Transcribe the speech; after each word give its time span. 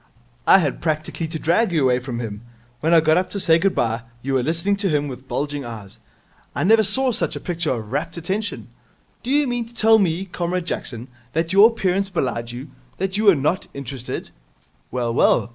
I 0.47 0.57
had 0.57 0.81
practically 0.81 1.27
to 1.27 1.37
drag 1.37 1.71
you 1.71 1.83
away 1.83 1.99
from 1.99 2.19
him. 2.19 2.41
When 2.79 2.91
I 2.91 3.01
got 3.01 3.17
up 3.17 3.29
to 3.29 3.39
say 3.39 3.59
good 3.59 3.75
bye, 3.75 4.01
you 4.23 4.33
were 4.33 4.41
listening 4.41 4.75
to 4.77 4.89
him 4.89 5.07
with 5.07 5.27
bulging 5.27 5.63
eyes. 5.63 5.99
I 6.55 6.63
never 6.63 6.81
saw 6.81 7.11
such 7.11 7.35
a 7.35 7.39
picture 7.39 7.69
of 7.71 7.91
rapt 7.91 8.17
attention. 8.17 8.69
Do 9.21 9.29
you 9.29 9.45
mean 9.45 9.67
to 9.67 9.75
tell 9.75 9.99
me, 9.99 10.25
Comrade 10.25 10.65
Jackson, 10.65 11.07
that 11.33 11.53
your 11.53 11.67
appearance 11.69 12.09
belied 12.09 12.51
you, 12.51 12.69
that 12.97 13.15
you 13.15 13.25
were 13.25 13.35
not 13.35 13.67
interested? 13.75 14.31
Well, 14.89 15.13
well. 15.13 15.49